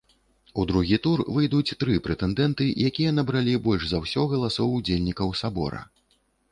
У 0.61 0.63
другі 0.71 0.97
тур 1.05 1.21
выйдуць 1.35 1.75
тры 1.83 1.99
прэтэндэнты, 2.09 2.71
якія 2.91 3.11
набралі 3.21 3.57
больш 3.69 3.83
за 3.93 3.97
ўсё 4.07 4.21
галасоў 4.35 4.77
удзельнікаў 4.81 5.41
сабора. 5.45 5.89